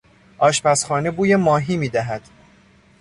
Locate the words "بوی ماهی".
1.11-1.77